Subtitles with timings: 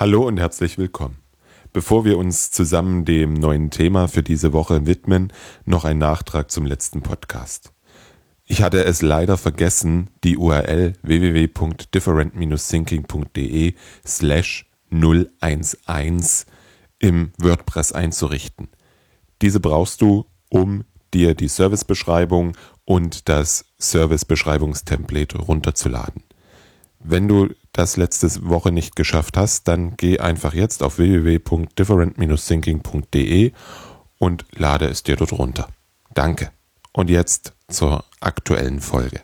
[0.00, 1.18] Hallo und herzlich willkommen.
[1.74, 5.30] Bevor wir uns zusammen dem neuen Thema für diese Woche widmen,
[5.66, 7.74] noch ein Nachtrag zum letzten Podcast.
[8.46, 13.74] Ich hatte es leider vergessen, die URL www.different-thinking.de
[14.06, 16.46] slash 011
[16.98, 18.68] im WordPress einzurichten.
[19.42, 22.56] Diese brauchst du, um dir die Servicebeschreibung
[22.86, 26.22] und das Servicebeschreibungstemplate runterzuladen.
[27.00, 33.52] Wenn du das letzte Woche nicht geschafft hast, dann geh einfach jetzt auf www.different-thinking.de
[34.18, 35.68] und lade es dir dort runter.
[36.14, 36.50] Danke.
[36.92, 39.20] Und jetzt zur aktuellen Folge.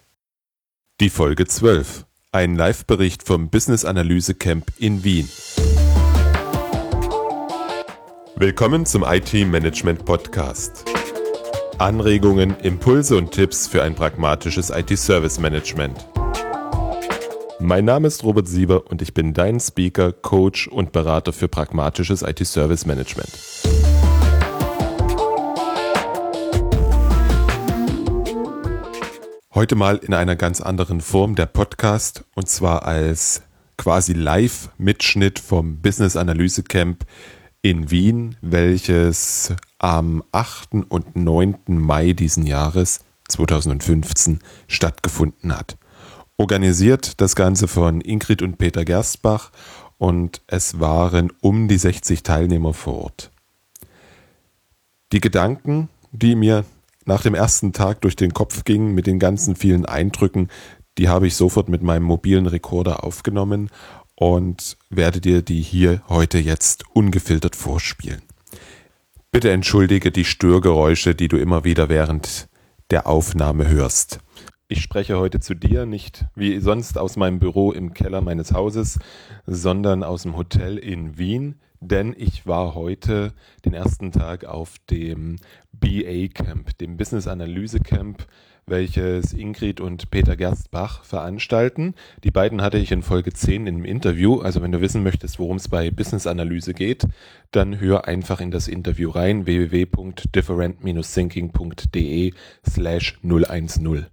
[1.00, 2.06] Die Folge 12.
[2.32, 5.28] Ein Live-Bericht vom Business Analyse Camp in Wien.
[8.36, 10.84] Willkommen zum IT Management Podcast.
[11.78, 16.06] Anregungen, Impulse und Tipps für ein pragmatisches IT-Service Management.
[17.58, 22.20] Mein Name ist Robert Sieber und ich bin dein Speaker, Coach und Berater für pragmatisches
[22.20, 23.30] IT-Service Management.
[29.54, 33.42] Heute mal in einer ganz anderen Form der Podcast und zwar als
[33.78, 37.06] quasi Live-Mitschnitt vom Business Analyse Camp
[37.62, 40.90] in Wien, welches am 8.
[40.90, 41.56] und 9.
[41.68, 45.78] Mai diesen Jahres 2015 stattgefunden hat.
[46.38, 49.52] Organisiert das Ganze von Ingrid und Peter Gerstbach
[49.96, 53.30] und es waren um die 60 Teilnehmer vor Ort.
[55.12, 56.66] Die Gedanken, die mir
[57.06, 60.48] nach dem ersten Tag durch den Kopf gingen mit den ganzen vielen Eindrücken,
[60.98, 63.70] die habe ich sofort mit meinem mobilen Rekorder aufgenommen
[64.14, 68.22] und werde dir die hier heute jetzt ungefiltert vorspielen.
[69.30, 72.48] Bitte entschuldige die Störgeräusche, die du immer wieder während
[72.90, 74.18] der Aufnahme hörst.
[74.68, 78.98] Ich spreche heute zu dir nicht wie sonst aus meinem Büro im Keller meines Hauses,
[79.46, 83.32] sondern aus dem Hotel in Wien, denn ich war heute
[83.64, 85.36] den ersten Tag auf dem
[85.72, 88.26] BA Camp, dem Business Analyse Camp,
[88.66, 91.94] welches Ingrid und Peter Gerstbach veranstalten.
[92.24, 94.40] Die beiden hatte ich in Folge 10 im Interview.
[94.40, 97.06] Also wenn du wissen möchtest, worum es bei Business Analyse geht,
[97.52, 102.34] dann hör einfach in das Interview rein www.different-thinking.de
[102.68, 104.06] slash 010.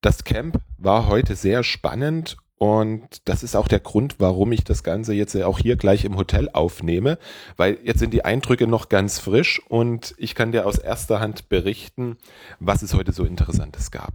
[0.00, 4.82] Das Camp war heute sehr spannend und das ist auch der Grund, warum ich das
[4.82, 7.18] Ganze jetzt auch hier gleich im Hotel aufnehme,
[7.56, 11.48] weil jetzt sind die Eindrücke noch ganz frisch und ich kann dir aus erster Hand
[11.48, 12.16] berichten,
[12.58, 14.12] was es heute so Interessantes gab.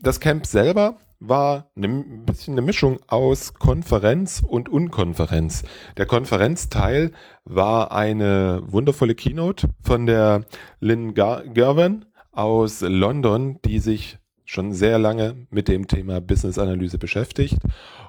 [0.00, 5.64] Das Camp selber war ein bisschen eine Mischung aus Konferenz und Unkonferenz.
[5.96, 7.12] Der Konferenzteil
[7.44, 10.44] war eine wundervolle Keynote von der
[10.80, 17.58] Lynn Gervin aus London, die sich schon sehr lange mit dem Thema Business-Analyse beschäftigt.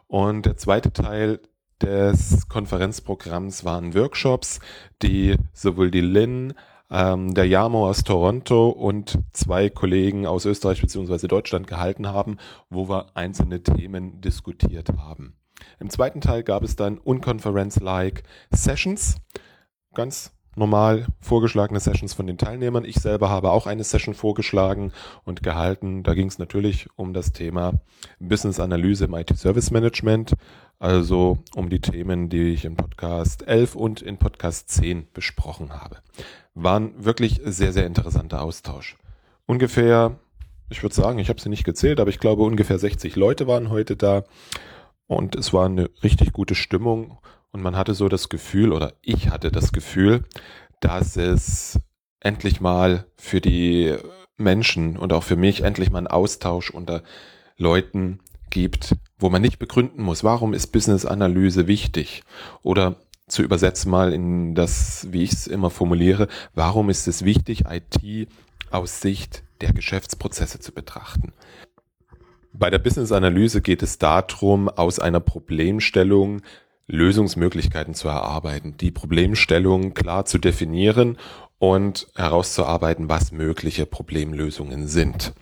[0.07, 1.39] Und der zweite Teil
[1.81, 4.59] des Konferenzprogramms waren Workshops,
[5.01, 6.53] die sowohl die Lynn,
[6.91, 11.27] ähm, der Yamo aus Toronto und zwei Kollegen aus Österreich bzw.
[11.27, 12.37] Deutschland gehalten haben,
[12.69, 15.35] wo wir einzelne Themen diskutiert haben.
[15.79, 19.17] Im zweiten Teil gab es dann Unkonferenz-like Sessions,
[19.93, 22.85] ganz normal vorgeschlagene Sessions von den Teilnehmern.
[22.85, 24.91] Ich selber habe auch eine Session vorgeschlagen
[25.23, 26.03] und gehalten.
[26.03, 27.73] Da ging es natürlich um das Thema
[28.19, 30.33] Business Analyse im IT Service Management,
[30.79, 35.97] also um die Themen, die ich in Podcast 11 und in Podcast 10 besprochen habe.
[36.53, 38.97] War ein wirklich sehr, sehr interessanter Austausch.
[39.45, 40.17] Ungefähr,
[40.69, 43.69] ich würde sagen, ich habe sie nicht gezählt, aber ich glaube ungefähr 60 Leute waren
[43.69, 44.23] heute da
[45.07, 47.17] und es war eine richtig gute Stimmung
[47.55, 50.25] und man hatte so das Gefühl, oder ich hatte das Gefühl,
[50.81, 51.79] dass es
[52.19, 53.95] endlich mal für die
[54.35, 57.01] Menschen und auch für mich endlich mal einen Austausch unter
[57.55, 62.23] Leuten gibt, wo man nicht begründen muss, warum ist Business-Analyse wichtig?
[62.61, 62.97] Oder
[63.29, 68.27] zu übersetzen mal in das, wie ich es immer formuliere, warum ist es wichtig, IT
[68.69, 71.31] aus Sicht der Geschäftsprozesse zu betrachten?
[72.51, 76.41] Bei der Business-Analyse geht es darum, aus einer Problemstellung
[76.87, 81.17] Lösungsmöglichkeiten zu erarbeiten, die Problemstellung klar zu definieren
[81.57, 85.33] und herauszuarbeiten, was mögliche Problemlösungen sind.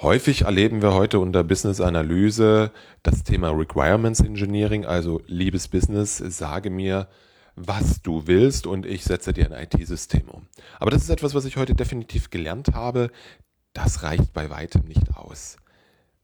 [0.00, 2.70] Häufig erleben wir heute unter Business Analyse
[3.02, 7.08] das Thema Requirements Engineering, also liebes Business, sage mir,
[7.56, 10.46] was du willst und ich setze dir ein IT-System um.
[10.78, 13.10] Aber das ist etwas, was ich heute definitiv gelernt habe.
[13.72, 15.56] Das reicht bei weitem nicht aus.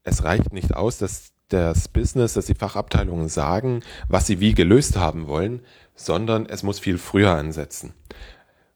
[0.03, 4.97] Es reicht nicht aus, dass das Business, dass die Fachabteilungen sagen, was sie wie gelöst
[4.97, 5.61] haben wollen,
[5.95, 7.93] sondern es muss viel früher ansetzen.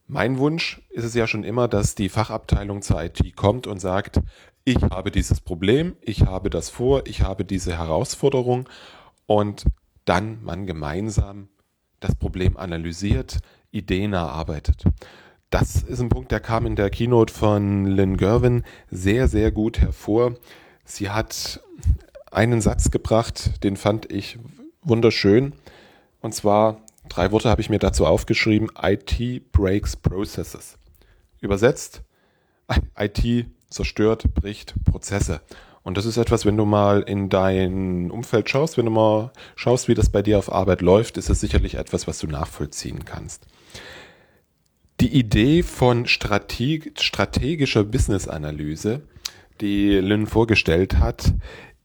[0.08, 4.20] Mein Wunsch ist es ja schon immer, dass die Fachabteilung zur IT kommt und sagt,
[4.64, 8.68] ich habe dieses Problem, ich habe das vor, ich habe diese Herausforderung
[9.26, 9.66] und
[10.06, 11.50] dann man gemeinsam
[12.00, 13.40] das Problem analysiert,
[13.72, 14.84] Ideen erarbeitet.
[15.50, 19.80] Das ist ein Punkt, der kam in der Keynote von Lynn Gervin sehr, sehr gut
[19.80, 20.36] hervor.
[20.86, 21.62] Sie hat
[22.32, 24.38] einen Satz gebracht, den fand ich
[24.82, 25.54] wunderschön.
[26.22, 30.78] Und zwar, drei Worte habe ich mir dazu aufgeschrieben, IT breaks processes.
[31.40, 32.02] Übersetzt,
[32.98, 35.42] IT zerstört, bricht Prozesse.
[35.84, 39.88] Und das ist etwas, wenn du mal in dein Umfeld schaust, wenn du mal schaust,
[39.88, 43.46] wie das bei dir auf Arbeit läuft, ist es sicherlich etwas, was du nachvollziehen kannst.
[45.00, 49.02] Die Idee von strategischer Business-Analyse,
[49.62, 51.34] die Lynn vorgestellt hat,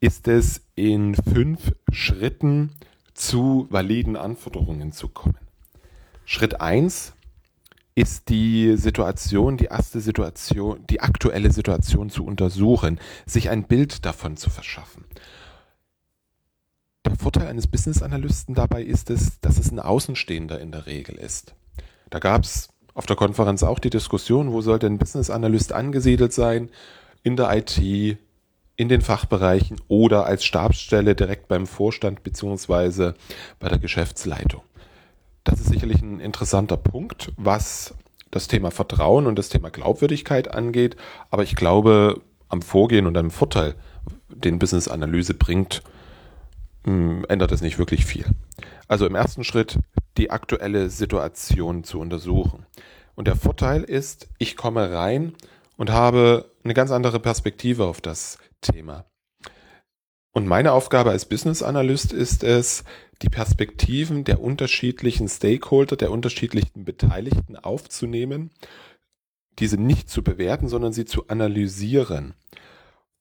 [0.05, 2.73] ist es, in fünf Schritten
[3.15, 5.39] zu validen Anforderungen zu kommen.
[6.27, 7.15] Schritt eins
[7.95, 14.37] ist die Situation, die erste Situation, die aktuelle Situation zu untersuchen, sich ein Bild davon
[14.37, 15.07] zu verschaffen.
[17.07, 21.15] Der Vorteil eines Business Analysten dabei ist es, dass es ein Außenstehender in der Regel
[21.15, 21.55] ist.
[22.11, 26.35] Da gab es auf der Konferenz auch die Diskussion, wo sollte ein Business Analyst angesiedelt
[26.35, 26.69] sein?
[27.23, 28.19] In der IT,
[28.77, 33.15] in den Fachbereichen oder als Stabsstelle direkt beim Vorstand beziehungsweise
[33.61, 34.63] bei der Geschäftsleitung.
[35.45, 37.95] Das ist sicherlich ein interessanter Punkt, was
[38.31, 40.97] das Thema Vertrauen und das Thema Glaubwürdigkeit angeht.
[41.31, 43.75] Aber ich glaube, am Vorgehen und am Vorteil,
[44.29, 45.83] den Business Analyse bringt,
[46.85, 48.27] hm, ändert es nicht wirklich viel.
[48.89, 49.79] Also im ersten Schritt
[50.17, 52.67] die aktuelle Situation zu untersuchen.
[53.15, 55.35] Und der Vorteil ist, ich komme rein
[55.77, 59.07] und habe eine ganz andere Perspektive auf das Thema.
[60.33, 62.83] Und meine Aufgabe als Business Analyst ist es,
[63.23, 68.51] die Perspektiven der unterschiedlichen Stakeholder, der unterschiedlichen Beteiligten aufzunehmen,
[69.61, 72.35] diese nicht zu bewerten, sondern sie zu analysieren,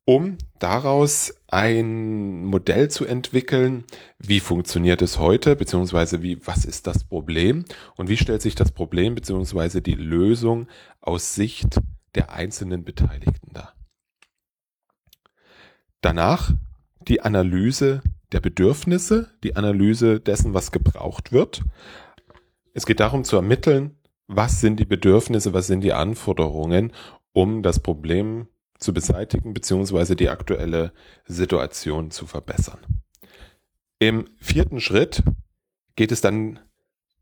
[0.06, 3.84] um daraus ein Modell zu entwickeln,
[4.18, 7.66] wie funktioniert es heute, beziehungsweise wie, was ist das Problem
[7.96, 10.68] und wie stellt sich das Problem, beziehungsweise die Lösung
[11.00, 11.80] aus Sicht
[12.16, 13.74] der einzelnen Beteiligten dar.
[16.04, 16.52] Danach
[17.08, 18.02] die Analyse
[18.34, 21.64] der Bedürfnisse, die Analyse dessen, was gebraucht wird.
[22.74, 23.96] Es geht darum zu ermitteln,
[24.28, 26.92] was sind die Bedürfnisse, was sind die Anforderungen,
[27.32, 28.48] um das Problem
[28.80, 30.16] zu beseitigen bzw.
[30.16, 30.92] die aktuelle
[31.26, 32.80] Situation zu verbessern.
[33.98, 35.24] Im vierten Schritt
[35.96, 36.60] geht es dann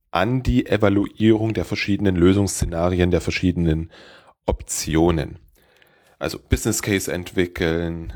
[0.09, 3.91] an die Evaluierung der verschiedenen Lösungsszenarien, der verschiedenen
[4.47, 5.37] Optionen.
[6.17, 8.13] Also Business Case entwickeln,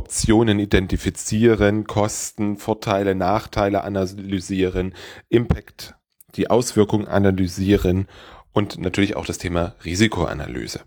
[0.00, 4.94] Optionen identifizieren, Kosten, Vorteile, Nachteile analysieren,
[5.28, 5.94] Impact,
[6.36, 8.08] die Auswirkungen analysieren
[8.52, 10.80] und natürlich auch das Thema Risikoanalyse.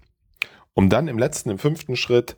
[0.74, 2.36] Um dann im letzten, im fünften Schritt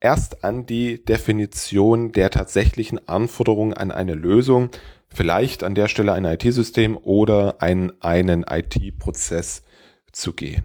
[0.00, 4.70] erst an die Definition der tatsächlichen Anforderungen an eine Lösung,
[5.08, 9.62] vielleicht an der Stelle ein IT-System oder ein, einen IT-Prozess
[10.10, 10.64] zu gehen.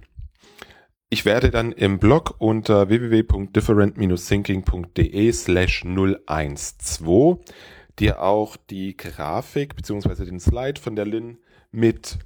[1.09, 7.37] Ich werde dann im Blog unter www.different-thinking.de slash 012
[7.97, 11.37] dir auch die Grafik beziehungsweise den Slide von der Lin
[11.71, 12.17] mit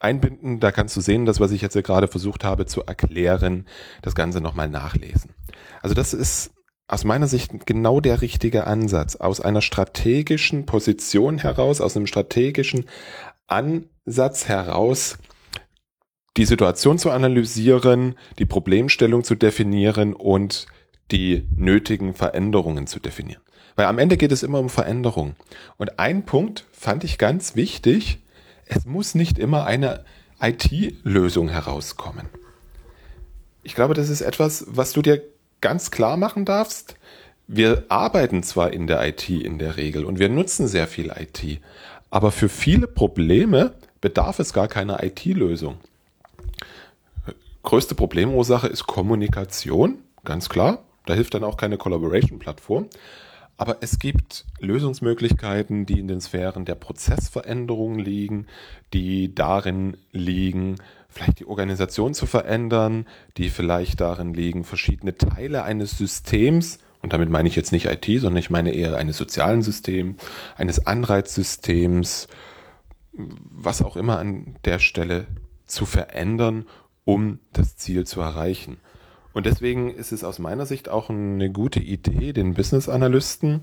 [0.00, 0.60] einbinden.
[0.60, 3.64] Da kannst du sehen, das, was ich jetzt gerade versucht habe zu erklären,
[4.02, 5.30] das Ganze nochmal nachlesen.
[5.80, 6.50] Also das ist
[6.88, 9.16] aus meiner Sicht genau der richtige Ansatz.
[9.16, 12.84] Aus einer strategischen Position heraus, aus einem strategischen
[13.46, 15.16] Ansatz heraus,
[16.36, 20.66] die Situation zu analysieren, die Problemstellung zu definieren und
[21.10, 23.42] die nötigen Veränderungen zu definieren.
[23.76, 25.34] Weil am Ende geht es immer um Veränderung.
[25.76, 28.20] Und ein Punkt fand ich ganz wichtig.
[28.66, 30.04] Es muss nicht immer eine
[30.40, 32.28] IT-Lösung herauskommen.
[33.62, 35.22] Ich glaube, das ist etwas, was du dir
[35.60, 36.94] ganz klar machen darfst.
[37.46, 41.60] Wir arbeiten zwar in der IT in der Regel und wir nutzen sehr viel IT,
[42.08, 45.78] aber für viele Probleme bedarf es gar keiner IT-Lösung
[47.62, 50.84] größte Problemursache ist Kommunikation, ganz klar.
[51.06, 52.88] Da hilft dann auch keine Collaboration-Plattform.
[53.56, 58.46] Aber es gibt Lösungsmöglichkeiten, die in den Sphären der Prozessveränderung liegen,
[58.94, 60.76] die darin liegen,
[61.10, 67.30] vielleicht die Organisation zu verändern, die vielleicht darin liegen, verschiedene Teile eines Systems, und damit
[67.30, 70.22] meine ich jetzt nicht IT, sondern ich meine eher eines sozialen Systems,
[70.56, 72.28] eines Anreizsystems,
[73.12, 75.26] was auch immer an der Stelle
[75.66, 76.66] zu verändern
[77.04, 78.78] um das Ziel zu erreichen.
[79.32, 83.62] Und deswegen ist es aus meiner Sicht auch eine gute Idee, den Business Analysten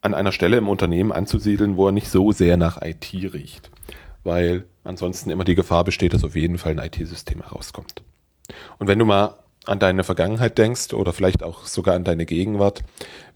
[0.00, 3.70] an einer Stelle im Unternehmen anzusiedeln, wo er nicht so sehr nach IT riecht.
[4.24, 8.02] Weil ansonsten immer die Gefahr besteht, dass auf jeden Fall ein IT-System herauskommt.
[8.78, 12.82] Und wenn du mal an deine Vergangenheit denkst oder vielleicht auch sogar an deine Gegenwart,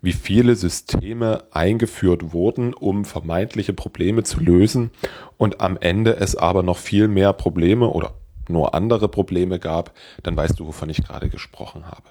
[0.03, 4.91] wie viele Systeme eingeführt wurden, um vermeintliche Probleme zu lösen
[5.37, 8.15] und am Ende es aber noch viel mehr Probleme oder
[8.49, 12.11] nur andere Probleme gab, dann weißt du, wovon ich gerade gesprochen habe.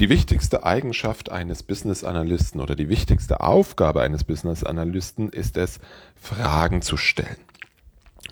[0.00, 5.78] Die wichtigste Eigenschaft eines Business Analysten oder die wichtigste Aufgabe eines Business Analysten ist es,
[6.16, 7.36] Fragen zu stellen.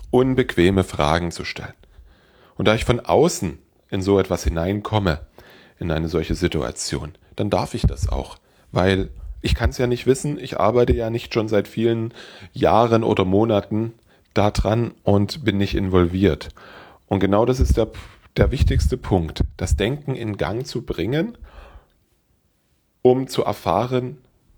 [0.09, 1.75] Unbequeme Fragen zu stellen.
[2.55, 3.59] Und da ich von außen
[3.91, 5.21] in so etwas hineinkomme,
[5.77, 8.37] in eine solche Situation, dann darf ich das auch,
[8.71, 12.13] weil ich kann es ja nicht wissen, ich arbeite ja nicht schon seit vielen
[12.51, 13.93] Jahren oder Monaten
[14.33, 16.49] daran und bin nicht involviert.
[17.07, 17.87] Und genau das ist der,
[18.37, 21.37] der wichtigste Punkt, das Denken in Gang zu bringen
[23.01, 24.17] um zu erfahren,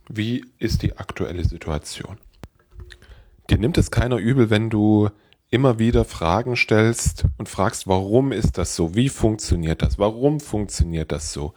[0.10, 2.18] wie ist die aktuelle Situation.
[3.50, 5.10] Dir nimmt es keiner übel, wenn du
[5.50, 8.96] immer wieder Fragen stellst und fragst, warum ist das so?
[8.96, 10.00] Wie funktioniert das?
[10.00, 11.54] Warum funktioniert das so?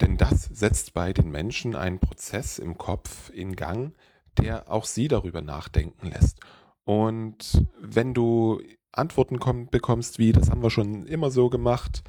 [0.00, 3.94] Denn das setzt bei den Menschen einen Prozess im Kopf in Gang,
[4.38, 6.40] der auch sie darüber nachdenken lässt.
[6.84, 8.60] Und wenn du
[8.92, 9.38] Antworten
[9.70, 12.02] bekommst wie, das haben wir schon immer so gemacht,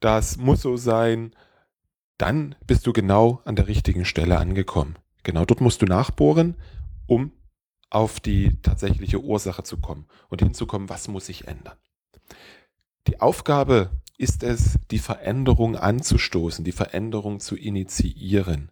[0.00, 1.34] das muss so sein,
[2.18, 4.96] dann bist du genau an der richtigen Stelle angekommen.
[5.22, 6.56] Genau dort musst du nachbohren,
[7.06, 7.32] um
[7.90, 11.78] auf die tatsächliche Ursache zu kommen und hinzukommen, was muss sich ändern.
[13.06, 18.70] Die Aufgabe ist es, die Veränderung anzustoßen, die Veränderung zu initiieren.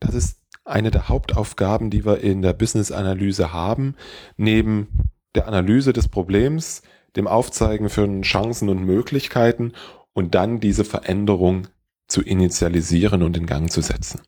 [0.00, 0.39] Das ist
[0.70, 3.96] eine der Hauptaufgaben, die wir in der Business-Analyse haben,
[4.36, 4.88] neben
[5.34, 6.82] der Analyse des Problems,
[7.16, 9.72] dem Aufzeigen von Chancen und Möglichkeiten
[10.12, 11.68] und dann diese Veränderung
[12.08, 14.20] zu initialisieren und in Gang zu setzen.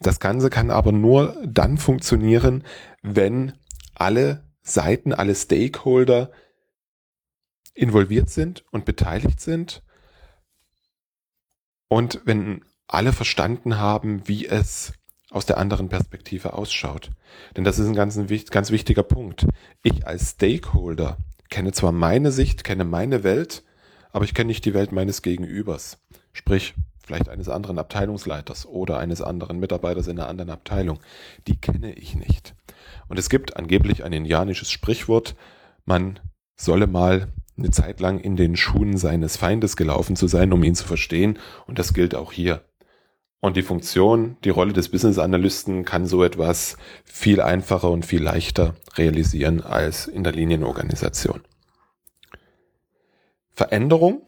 [0.00, 2.64] Das Ganze kann aber nur dann funktionieren,
[3.02, 3.52] wenn
[3.94, 6.30] alle Seiten, alle Stakeholder
[7.74, 9.82] involviert sind und beteiligt sind
[11.88, 14.92] und wenn alle verstanden haben, wie es
[15.32, 17.10] aus der anderen Perspektive ausschaut.
[17.56, 18.18] Denn das ist ein ganz,
[18.50, 19.46] ganz wichtiger Punkt.
[19.82, 21.16] Ich als Stakeholder
[21.50, 23.62] kenne zwar meine Sicht, kenne meine Welt,
[24.12, 25.98] aber ich kenne nicht die Welt meines Gegenübers.
[26.32, 26.74] Sprich,
[27.04, 31.00] vielleicht eines anderen Abteilungsleiters oder eines anderen Mitarbeiters in einer anderen Abteilung.
[31.46, 32.54] Die kenne ich nicht.
[33.08, 35.34] Und es gibt angeblich ein indianisches Sprichwort,
[35.84, 36.20] man
[36.56, 40.74] solle mal eine Zeit lang in den Schuhen seines Feindes gelaufen zu sein, um ihn
[40.74, 41.38] zu verstehen.
[41.66, 42.62] Und das gilt auch hier.
[43.44, 48.22] Und die Funktion, die Rolle des Business Analysten kann so etwas viel einfacher und viel
[48.22, 51.42] leichter realisieren als in der Linienorganisation.
[53.50, 54.22] Veränderung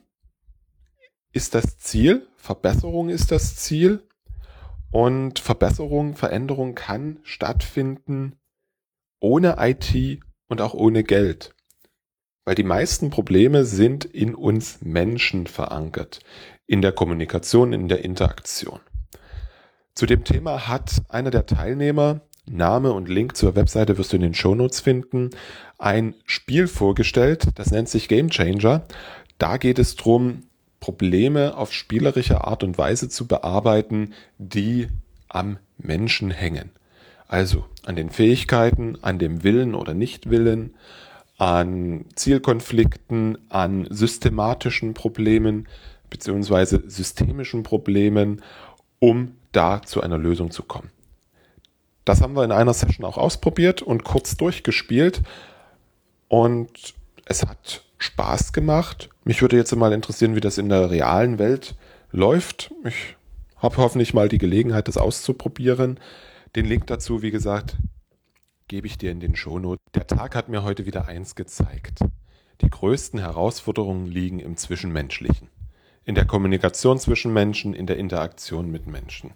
[1.30, 4.02] ist das Ziel, Verbesserung ist das Ziel
[4.90, 8.34] und Verbesserung, Veränderung kann stattfinden
[9.20, 11.54] ohne IT und auch ohne Geld.
[12.44, 16.18] Weil die meisten Probleme sind in uns Menschen verankert,
[16.66, 18.80] in der Kommunikation, in der Interaktion.
[19.94, 24.22] Zu dem Thema hat einer der Teilnehmer, Name und Link zur Webseite wirst du in
[24.22, 25.30] den Shownotes finden,
[25.78, 28.86] ein Spiel vorgestellt, das nennt sich Game Changer.
[29.38, 30.42] Da geht es darum,
[30.80, 34.88] Probleme auf spielerische Art und Weise zu bearbeiten, die
[35.28, 36.70] am Menschen hängen.
[37.28, 40.74] Also an den Fähigkeiten, an dem Willen oder Nichtwillen,
[41.38, 45.68] an Zielkonflikten, an systematischen Problemen
[46.10, 48.42] beziehungsweise systemischen Problemen,
[48.98, 50.90] um da zu einer Lösung zu kommen.
[52.04, 55.22] Das haben wir in einer Session auch ausprobiert und kurz durchgespielt
[56.28, 56.94] und
[57.24, 59.08] es hat Spaß gemacht.
[59.24, 61.74] Mich würde jetzt mal interessieren, wie das in der realen Welt
[62.12, 62.72] läuft.
[62.84, 63.16] Ich
[63.56, 65.98] habe hoffentlich mal die Gelegenheit, das auszuprobieren.
[66.54, 67.76] Den Link dazu, wie gesagt,
[68.68, 69.82] gebe ich dir in den Shownotes.
[69.94, 72.00] Der Tag hat mir heute wieder eins gezeigt.
[72.60, 75.48] Die größten Herausforderungen liegen im Zwischenmenschlichen.
[76.04, 79.32] In der Kommunikation zwischen Menschen, in der Interaktion mit Menschen.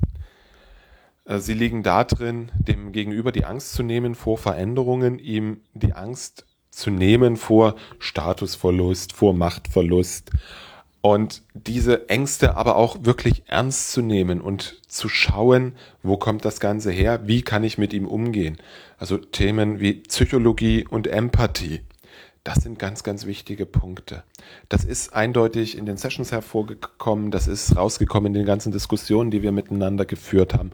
[1.25, 6.47] Äh, sie liegen darin, dem Gegenüber die Angst zu nehmen vor Veränderungen, ihm die Angst
[6.71, 10.31] zu nehmen vor Statusverlust, vor Machtverlust
[11.01, 16.61] und diese Ängste aber auch wirklich ernst zu nehmen und zu schauen, wo kommt das
[16.61, 18.59] Ganze her, wie kann ich mit ihm umgehen.
[18.99, 21.81] Also Themen wie Psychologie und Empathie.
[22.49, 24.25] Das sind ganz, ganz wichtige Punkte.
[24.71, 29.43] Das ist eindeutig in den Sessions hervorgekommen, das ist rausgekommen in den ganzen Diskussionen, die
[29.43, 30.71] wir miteinander geführt haben.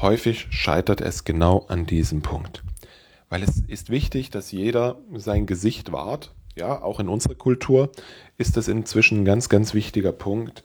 [0.00, 2.62] Häufig scheitert es genau an diesem Punkt
[3.32, 6.32] weil es ist wichtig, dass jeder sein Gesicht wahrt.
[6.54, 7.90] Ja, auch in unserer Kultur
[8.36, 10.62] ist das inzwischen ein ganz, ganz wichtiger Punkt.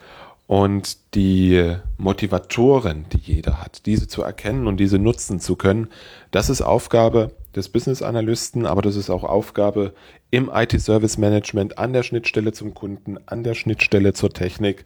[0.48, 5.88] Und die Motivatoren, die jeder hat, diese zu erkennen und diese nutzen zu können,
[6.32, 9.94] das ist Aufgabe des Business Analysten, aber das ist auch Aufgabe
[10.32, 14.86] im IT Service Management an der Schnittstelle zum Kunden, an der Schnittstelle zur Technik,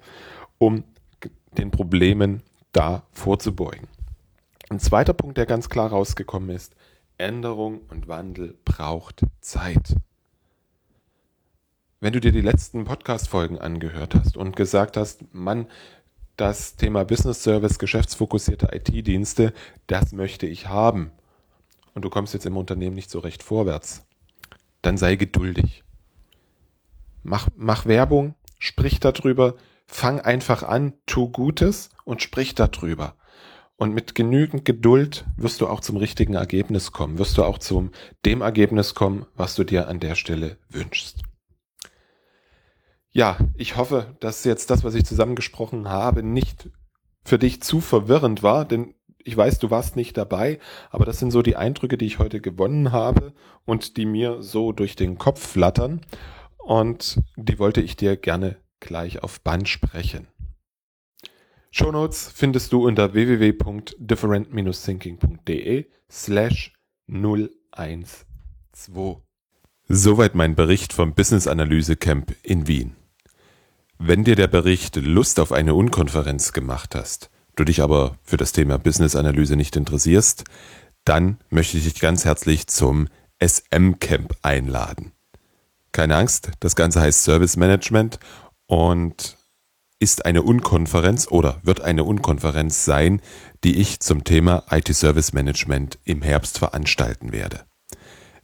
[0.57, 0.83] um
[1.57, 3.87] den Problemen da vorzubeugen.
[4.69, 6.75] Ein zweiter Punkt, der ganz klar rausgekommen ist,
[7.17, 9.95] Änderung und Wandel braucht Zeit.
[11.99, 15.67] Wenn du dir die letzten Podcast-Folgen angehört hast und gesagt hast, Mann,
[16.37, 19.53] das Thema Business Service, geschäftsfokussierte IT-Dienste,
[19.85, 21.11] das möchte ich haben.
[21.93, 24.05] Und du kommst jetzt im Unternehmen nicht so recht vorwärts.
[24.81, 25.83] Dann sei geduldig.
[27.23, 29.55] Mach, mach Werbung, sprich darüber,
[29.85, 33.15] fang einfach an, tu Gutes und sprich darüber.
[33.75, 37.91] Und mit genügend Geduld wirst du auch zum richtigen Ergebnis kommen, wirst du auch zum
[38.25, 41.23] dem Ergebnis kommen, was du dir an der Stelle wünschst.
[43.11, 46.69] Ja, ich hoffe, dass jetzt das, was ich zusammengesprochen habe, nicht
[47.23, 48.93] für dich zu verwirrend war, denn
[49.23, 50.59] ich weiß, du warst nicht dabei,
[50.89, 53.33] aber das sind so die Eindrücke, die ich heute gewonnen habe
[53.65, 56.01] und die mir so durch den Kopf flattern
[56.57, 60.27] und die wollte ich dir gerne gleich auf Band sprechen.
[61.71, 66.73] Shownotes findest du unter www.different-thinking.de slash
[67.07, 68.25] 012.
[69.87, 72.95] Soweit mein Bericht vom Business Analyse Camp in Wien.
[73.97, 78.51] Wenn dir der Bericht Lust auf eine Unkonferenz gemacht hast, du dich aber für das
[78.51, 80.43] Thema Business Analyse nicht interessierst,
[81.05, 83.07] dann möchte ich dich ganz herzlich zum
[83.43, 85.13] SM Camp einladen.
[85.91, 88.19] Keine Angst, das Ganze heißt Service Management
[88.67, 89.37] und
[89.99, 93.21] ist eine Unkonferenz oder wird eine Unkonferenz sein,
[93.63, 97.65] die ich zum Thema IT Service Management im Herbst veranstalten werde.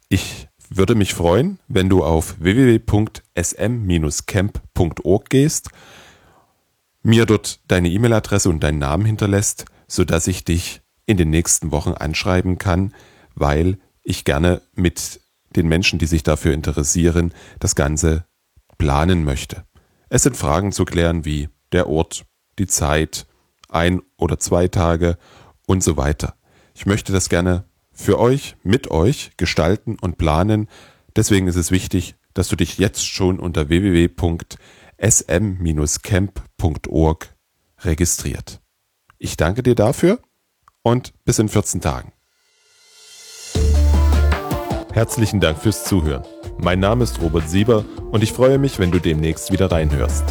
[0.09, 5.69] Ich würde mich freuen, wenn du auf www.sm-camp.org gehst,
[7.07, 11.93] mir dort deine E-Mail-Adresse und deinen Namen hinterlässt, sodass ich dich in den nächsten Wochen
[11.93, 12.93] anschreiben kann,
[13.33, 15.21] weil ich gerne mit
[15.55, 18.25] den Menschen, die sich dafür interessieren, das Ganze
[18.77, 19.63] planen möchte.
[20.09, 22.25] Es sind Fragen zu klären wie der Ort,
[22.59, 23.25] die Zeit,
[23.69, 25.17] ein oder zwei Tage
[25.65, 26.35] und so weiter.
[26.75, 30.67] Ich möchte das gerne für euch, mit euch gestalten und planen.
[31.15, 33.69] Deswegen ist es wichtig, dass du dich jetzt schon unter
[34.97, 37.35] www.sm-camp.org
[37.81, 38.61] registriert.
[39.17, 40.19] Ich danke dir dafür
[40.83, 42.11] und bis in 14 Tagen.
[44.93, 46.23] Herzlichen Dank fürs Zuhören.
[46.57, 50.23] Mein Name ist Robert Sieber und ich freue mich, wenn du demnächst wieder reinhörst.